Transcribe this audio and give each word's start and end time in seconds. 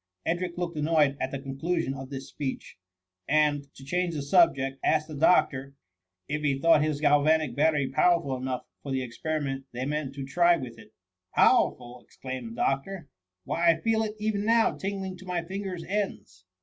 Edric 0.25 0.57
looked 0.57 0.75
annoyed 0.77 1.15
at 1.21 1.29
the 1.29 1.37
conclusion 1.37 1.93
of 1.93 2.09
114 2.09 2.09
THB 2.09 2.09
MUMMY. 2.09 2.17
this 2.17 2.29
speech, 2.29 2.77
and, 3.27 3.75
to 3.75 3.85
change 3.85 4.15
the 4.15 4.23
subject, 4.23 4.79
asked 4.83 5.07
the 5.07 5.13
doctor, 5.13 5.75
if 6.27 6.41
he 6.41 6.57
thought 6.57 6.81
his 6.81 6.99
galvanic 6.99 7.55
battery^ 7.55 7.93
powerful 7.93 8.35
enough 8.35 8.65
(or 8.83 8.91
the 8.91 9.03
experiment 9.03 9.67
they 9.73 9.85
meant 9.85 10.15
to 10.15 10.25
try 10.25 10.57
with 10.57 10.79
it. 10.79 10.91
"Powerful!" 11.35 12.01
exclaimed 12.03 12.47
the 12.47 12.55
doctor;" 12.55 13.09
why 13.45 13.69
I 13.69 13.79
feel 13.81 14.01
it 14.01 14.15
even 14.17 14.43
now 14.43 14.75
tingling 14.75 15.17
to 15.17 15.25
my 15.25 15.43
fingers' 15.43 15.83
ends. 15.83 16.45